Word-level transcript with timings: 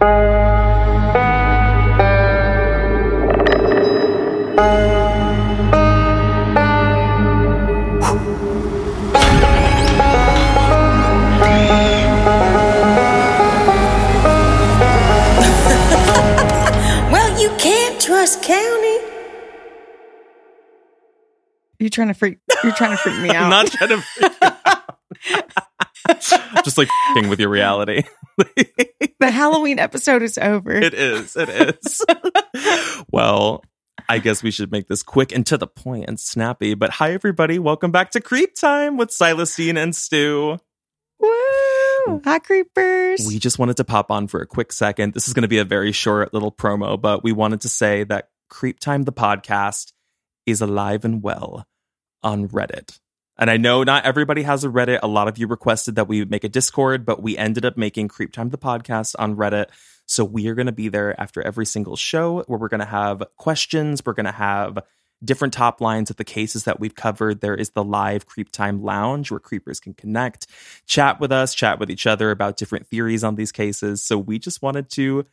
You're 21.78 21.90
trying 21.90 22.08
to 22.08 22.14
freak. 22.14 22.38
You're 22.64 22.72
trying 22.72 22.90
to 22.90 22.96
freak 22.96 23.20
me 23.20 23.30
out. 23.34 23.44
I'm 23.44 23.50
not 23.50 23.66
trying 23.68 23.90
to 23.90 24.00
freak 24.00 24.32
you 24.40 24.48
out. 25.36 25.62
just 26.64 26.78
like 26.78 26.88
fing 27.14 27.28
with 27.28 27.40
your 27.40 27.48
reality. 27.48 28.02
the 28.36 29.30
Halloween 29.30 29.78
episode 29.78 30.22
is 30.22 30.38
over. 30.38 30.72
It 30.72 30.94
is. 30.94 31.36
It 31.36 31.48
is. 31.48 32.04
well, 33.10 33.64
I 34.08 34.18
guess 34.18 34.42
we 34.42 34.50
should 34.50 34.70
make 34.70 34.88
this 34.88 35.02
quick 35.02 35.32
and 35.32 35.46
to 35.46 35.56
the 35.56 35.66
point 35.66 36.06
and 36.08 36.18
snappy. 36.20 36.74
But 36.74 36.90
hi, 36.90 37.12
everybody. 37.12 37.58
Welcome 37.58 37.90
back 37.90 38.10
to 38.12 38.20
Creep 38.20 38.54
Time 38.54 38.96
with 38.96 39.10
Silestine 39.10 39.76
and 39.76 39.94
Stu. 39.94 40.58
Woo! 41.18 42.20
Hi, 42.24 42.38
creepers. 42.38 43.26
We 43.26 43.38
just 43.38 43.58
wanted 43.58 43.78
to 43.78 43.84
pop 43.84 44.10
on 44.10 44.28
for 44.28 44.40
a 44.40 44.46
quick 44.46 44.72
second. 44.72 45.14
This 45.14 45.26
is 45.28 45.34
going 45.34 45.42
to 45.42 45.48
be 45.48 45.58
a 45.58 45.64
very 45.64 45.92
short 45.92 46.32
little 46.34 46.52
promo, 46.52 47.00
but 47.00 47.24
we 47.24 47.32
wanted 47.32 47.62
to 47.62 47.68
say 47.68 48.04
that 48.04 48.28
Creep 48.48 48.78
Time, 48.78 49.02
the 49.02 49.12
podcast, 49.12 49.92
is 50.44 50.60
alive 50.60 51.04
and 51.04 51.22
well 51.22 51.66
on 52.22 52.48
Reddit. 52.48 52.98
And 53.38 53.50
I 53.50 53.56
know 53.56 53.82
not 53.82 54.04
everybody 54.04 54.42
has 54.42 54.64
a 54.64 54.68
Reddit. 54.68 55.00
A 55.02 55.06
lot 55.06 55.28
of 55.28 55.38
you 55.38 55.46
requested 55.46 55.96
that 55.96 56.08
we 56.08 56.24
make 56.24 56.44
a 56.44 56.48
Discord, 56.48 57.04
but 57.04 57.22
we 57.22 57.36
ended 57.36 57.64
up 57.64 57.76
making 57.76 58.08
Creep 58.08 58.32
Time, 58.32 58.48
the 58.48 58.58
podcast, 58.58 59.14
on 59.18 59.36
Reddit. 59.36 59.66
So 60.06 60.24
we 60.24 60.48
are 60.48 60.54
going 60.54 60.66
to 60.66 60.72
be 60.72 60.88
there 60.88 61.18
after 61.20 61.42
every 61.42 61.66
single 61.66 61.96
show 61.96 62.42
where 62.46 62.58
we're 62.58 62.68
going 62.68 62.80
to 62.80 62.86
have 62.86 63.22
questions. 63.36 64.02
We're 64.04 64.14
going 64.14 64.26
to 64.26 64.32
have 64.32 64.78
different 65.24 65.54
top 65.54 65.80
lines 65.80 66.10
of 66.10 66.16
the 66.16 66.24
cases 66.24 66.64
that 66.64 66.78
we've 66.78 66.94
covered. 66.94 67.40
There 67.40 67.54
is 67.54 67.70
the 67.70 67.84
live 67.84 68.26
Creep 68.26 68.52
Time 68.52 68.82
Lounge 68.82 69.30
where 69.30 69.40
creepers 69.40 69.80
can 69.80 69.94
connect, 69.94 70.46
chat 70.86 71.20
with 71.20 71.32
us, 71.32 71.54
chat 71.54 71.78
with 71.78 71.90
each 71.90 72.06
other 72.06 72.30
about 72.30 72.56
different 72.56 72.86
theories 72.86 73.24
on 73.24 73.34
these 73.34 73.52
cases. 73.52 74.02
So 74.02 74.18
we 74.18 74.38
just 74.38 74.62
wanted 74.62 74.90
to 74.90 75.26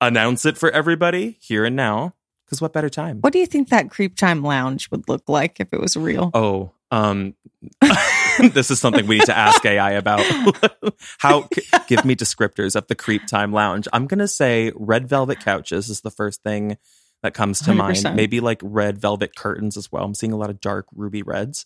announce 0.00 0.46
it 0.46 0.56
for 0.58 0.70
everybody 0.70 1.38
here 1.40 1.64
and 1.64 1.76
now. 1.76 2.14
Because 2.44 2.60
what 2.60 2.74
better 2.74 2.90
time? 2.90 3.20
what 3.22 3.32
do 3.32 3.38
you 3.38 3.46
think 3.46 3.70
that 3.70 3.90
Creep 3.90 4.16
Time 4.16 4.42
Lounge 4.42 4.90
would 4.90 5.08
look 5.08 5.28
like 5.28 5.60
if 5.60 5.72
it 5.72 5.80
was 5.80 5.96
real? 5.96 6.30
Oh, 6.34 6.72
um, 6.94 7.34
this 8.52 8.70
is 8.70 8.78
something 8.80 9.06
we 9.06 9.18
need 9.18 9.26
to 9.26 9.36
ask 9.36 9.64
AI 9.64 9.92
about. 9.92 10.20
How 11.18 11.48
c- 11.54 11.62
give 11.88 12.04
me 12.04 12.14
descriptors 12.14 12.76
of 12.76 12.86
the 12.86 12.94
Creep 12.94 13.26
Time 13.26 13.52
Lounge? 13.52 13.88
I'm 13.92 14.06
gonna 14.06 14.28
say 14.28 14.70
red 14.76 15.08
velvet 15.08 15.40
couches 15.40 15.88
is 15.88 16.02
the 16.02 16.10
first 16.10 16.42
thing 16.42 16.76
that 17.22 17.34
comes 17.34 17.60
to 17.62 17.74
mind. 17.74 17.96
100%. 17.96 18.14
Maybe 18.14 18.40
like 18.40 18.60
red 18.62 18.98
velvet 18.98 19.34
curtains 19.34 19.76
as 19.76 19.90
well. 19.90 20.04
I'm 20.04 20.14
seeing 20.14 20.32
a 20.32 20.36
lot 20.36 20.50
of 20.50 20.60
dark 20.60 20.86
ruby 20.94 21.22
reds. 21.22 21.64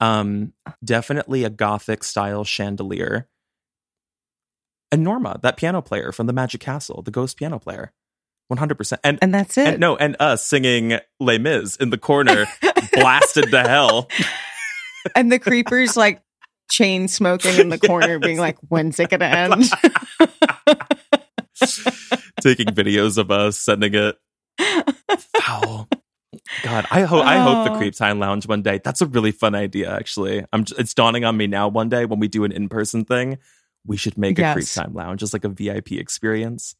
Um, 0.00 0.52
definitely 0.84 1.44
a 1.44 1.50
gothic 1.50 2.04
style 2.04 2.44
chandelier. 2.44 3.28
And 4.92 5.02
Norma, 5.02 5.40
that 5.42 5.56
piano 5.56 5.80
player 5.82 6.12
from 6.12 6.26
the 6.26 6.32
Magic 6.32 6.60
Castle, 6.60 7.02
the 7.02 7.10
ghost 7.10 7.36
piano 7.36 7.58
player, 7.58 7.92
100. 8.48 8.74
percent 8.76 9.00
And 9.04 9.18
And 9.22 9.32
that's 9.34 9.56
it. 9.58 9.66
and 9.66 9.80
no, 9.80 9.96
and 9.96 10.16
us 10.20 10.44
singing 10.46 10.98
Les 11.18 11.38
Mis 11.38 11.76
in 11.76 11.90
the 11.90 11.98
corner, 11.98 12.46
blasted 12.92 13.50
to 13.50 13.60
hell. 13.62 14.08
and 15.16 15.30
the 15.32 15.38
creepers 15.38 15.96
like 15.96 16.20
chain 16.70 17.08
smoking 17.08 17.58
in 17.58 17.68
the 17.68 17.78
corner, 17.78 18.18
being 18.18 18.38
like, 18.38 18.56
"When's 18.68 18.98
it 19.00 19.10
gonna 19.10 19.24
end?" 19.26 19.64
taking 22.40 22.66
videos 22.66 23.18
of 23.18 23.30
us 23.30 23.58
sending 23.58 23.94
it. 23.94 24.16
Foul. 25.38 25.88
God 26.62 26.86
i 26.90 27.02
hope 27.02 27.24
i 27.24 27.38
hope 27.38 27.66
the 27.66 27.72
Oh. 27.74 27.76
creep 27.78 27.94
time 27.94 28.18
lounge 28.18 28.46
one 28.48 28.62
day 28.62 28.80
that's 28.82 29.00
a 29.00 29.06
really 29.06 29.32
fun 29.32 29.54
idea 29.54 29.94
actually. 29.94 30.44
I'm 30.52 30.64
j- 30.64 30.74
it's 30.78 30.92
dawning 30.94 31.24
on 31.24 31.36
me 31.36 31.46
now 31.46 31.68
one 31.68 31.88
day 31.88 32.04
when 32.04 32.18
we 32.20 32.28
do 32.28 32.44
an 32.44 32.52
in-person 32.52 33.04
thing 33.04 33.38
we 33.86 33.96
should 33.96 34.16
make 34.18 34.38
a 34.38 34.52
creep 34.52 34.66
time 34.68 34.92
lounge 34.94 35.22
as 35.22 35.32
like 35.32 35.44
a 35.44 35.48
vip 35.48 35.92
experience 35.92 36.74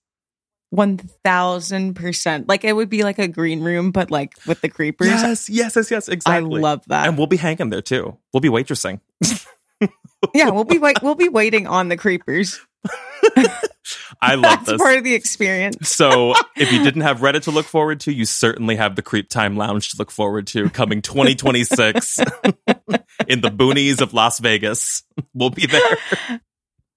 One 0.73 0.97
thousand 0.97 1.95
percent. 1.95 2.49
Like 2.49 2.65
it 2.65 2.73
would 2.73 2.89
be 2.89 3.03
like 3.05 3.19
a 3.19 3.29
green 3.29 3.61
room, 3.61 3.91
but 3.93 4.11
like 4.11 4.33
with 4.47 4.63
the 4.63 4.71
creepers. 4.71 5.07
yes 5.09 5.51
yes 5.51 5.77
yes 5.77 5.91
yes 5.91 6.09
Exactly. 6.09 6.59
I 6.59 6.63
love 6.63 6.83
that. 6.89 7.07
and 7.07 7.19
we'll 7.19 7.27
be 7.27 7.37
hanging 7.37 7.69
there 7.69 7.83
too 7.83 8.17
we'll 8.33 8.41
be 8.41 8.49
waitressing 8.49 9.01
yeah, 10.35 10.49
we'll 10.51 10.65
be 10.65 10.79
wait- 10.79 11.03
we'll 11.03 11.15
be 11.15 11.29
waiting 11.29 11.67
on 11.67 11.89
the 11.89 11.97
creepers. 11.99 12.59
i 14.23 14.35
love 14.35 14.43
That's 14.43 14.71
this 14.71 14.81
part 14.81 14.97
of 14.97 15.05
the 15.05 15.15
experience. 15.15 15.89
So, 15.91 16.35
if 16.57 16.73
you 16.73 16.83
didn't 16.83 17.03
have 17.03 17.19
Reddit 17.19 17.43
to 17.43 17.51
look 17.51 17.67
forward 17.67 18.01
to, 18.01 18.13
you 18.13 18.25
certainly 18.25 18.77
have 18.77 18.97
the 18.97 19.03
Creep 19.03 19.29
Time 19.29 19.57
Lounge 19.57 19.91
to 19.91 19.97
look 19.99 20.11
forward 20.11 20.47
to 20.49 20.71
coming 20.71 21.03
2026 21.03 22.19
in 23.29 23.41
the 23.41 23.51
boonies 23.51 24.01
of 24.01 24.15
Las 24.15 24.39
Vegas. 24.39 25.03
We'll 25.35 25.51
be 25.51 25.67
there. 25.67 25.99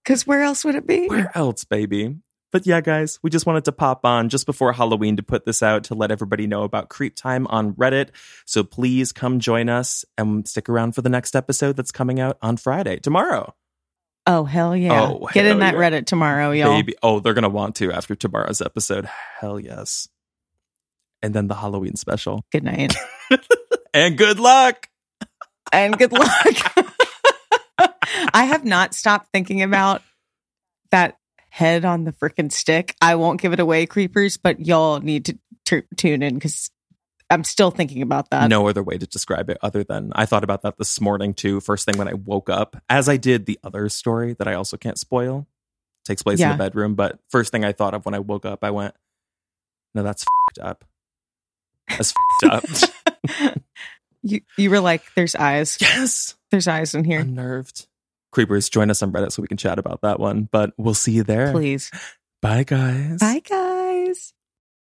Because 0.03 0.25
where 0.27 0.41
else 0.43 0.63
would 0.63 0.75
it 0.75 0.85
be? 0.87 1.07
Where 1.07 1.31
else, 1.35 1.63
baby? 1.65 2.17
But 2.55 2.65
yeah, 2.65 2.79
guys, 2.79 3.19
we 3.21 3.29
just 3.29 3.45
wanted 3.45 3.65
to 3.65 3.73
pop 3.73 4.05
on 4.05 4.29
just 4.29 4.45
before 4.45 4.71
Halloween 4.71 5.17
to 5.17 5.23
put 5.23 5.43
this 5.43 5.61
out 5.61 5.83
to 5.85 5.93
let 5.93 6.09
everybody 6.09 6.47
know 6.47 6.63
about 6.63 6.87
Creep 6.87 7.13
Time 7.13 7.47
on 7.47 7.73
Reddit. 7.73 8.11
So 8.45 8.63
please 8.63 9.11
come 9.11 9.41
join 9.41 9.67
us 9.67 10.05
and 10.17 10.47
stick 10.47 10.69
around 10.69 10.93
for 10.93 11.01
the 11.01 11.09
next 11.09 11.35
episode 11.35 11.75
that's 11.75 11.91
coming 11.91 12.21
out 12.21 12.37
on 12.41 12.55
Friday, 12.55 12.99
tomorrow. 12.99 13.53
Oh 14.25 14.45
hell 14.45 14.73
yeah! 14.73 15.01
Oh, 15.01 15.27
Get 15.33 15.45
in 15.45 15.59
that 15.59 15.73
yeah. 15.73 15.79
Reddit 15.81 16.05
tomorrow, 16.05 16.51
y'all. 16.51 16.77
Baby. 16.77 16.95
Oh, 17.03 17.19
they're 17.19 17.33
going 17.33 17.43
to 17.43 17.49
want 17.49 17.75
to 17.75 17.91
after 17.91 18.15
tomorrow's 18.15 18.61
episode. 18.61 19.03
Hell 19.41 19.59
yes. 19.59 20.07
And 21.21 21.33
then 21.33 21.47
the 21.47 21.55
Halloween 21.55 21.97
special. 21.97 22.45
Good 22.53 22.63
night 22.63 22.95
And 23.93 24.17
good 24.17 24.39
luck. 24.39 24.87
and 25.73 25.97
good 25.97 26.13
luck. 26.13 26.87
I 28.33 28.45
have 28.45 28.63
not 28.63 28.93
stopped 28.93 29.27
thinking 29.33 29.61
about 29.61 30.03
that 30.91 31.17
head 31.55 31.85
on 31.85 32.03
the 32.03 32.11
freaking 32.11 32.51
stick. 32.51 32.93
I 33.01 33.15
won't 33.15 33.39
give 33.39 33.53
it 33.53 33.61
away, 33.61 33.85
creepers, 33.85 34.35
but 34.35 34.59
y'all 34.59 34.99
need 34.99 35.23
to 35.27 35.39
t- 35.63 35.83
tune 35.95 36.21
in 36.21 36.33
because 36.33 36.69
I'm 37.29 37.45
still 37.45 37.71
thinking 37.71 38.01
about 38.01 38.29
that. 38.31 38.49
no 38.49 38.67
other 38.67 38.83
way 38.83 38.97
to 38.97 39.07
describe 39.07 39.49
it 39.49 39.57
other 39.61 39.85
than 39.85 40.11
I 40.13 40.25
thought 40.25 40.43
about 40.43 40.63
that 40.63 40.77
this 40.77 40.99
morning 40.99 41.33
too. 41.33 41.61
First 41.61 41.85
thing 41.85 41.97
when 41.97 42.09
I 42.09 42.13
woke 42.13 42.49
up, 42.49 42.75
as 42.89 43.07
I 43.07 43.15
did 43.15 43.45
the 43.45 43.57
other 43.63 43.87
story 43.87 44.33
that 44.33 44.49
I 44.49 44.55
also 44.55 44.75
can't 44.75 44.99
spoil, 44.99 45.47
takes 46.03 46.21
place 46.21 46.41
in 46.41 46.49
the 46.49 46.57
bedroom. 46.57 46.93
But 46.93 47.19
first 47.29 47.53
thing 47.53 47.63
I 47.63 47.71
thought 47.71 47.93
of 47.93 48.05
when 48.05 48.13
I 48.15 48.19
woke 48.19 48.45
up, 48.45 48.61
I 48.61 48.71
went, 48.71 48.93
"No, 49.93 50.03
that's 50.03 50.25
up. 50.61 50.83
That's 51.87 52.13
up." 52.43 52.65
you 54.23 54.41
you 54.57 54.69
were 54.69 54.81
like, 54.81 55.03
"There's 55.15 55.35
eyes. 55.35 55.77
yes, 55.81 56.35
There's 56.51 56.67
eyes 56.67 56.93
in 56.93 57.05
here." 57.05 57.21
unnerved. 57.21 57.87
Creepers, 58.35 58.69
join 58.69 58.91
us 58.91 59.01
on 59.01 59.13
Reddit 59.13 59.31
so 59.31 59.41
we 59.41 59.47
can 59.47 59.55
chat 59.55 59.79
about 59.79 60.01
that 60.01 60.19
one. 60.19 60.49
But 60.51 60.73
we'll 60.77 60.93
see 60.93 61.13
you 61.13 61.23
there. 61.23 61.53
Please. 61.53 61.89
Bye, 62.41 62.63
guys. 62.63 63.19
Bye, 63.19 63.39
guys. 63.39 63.64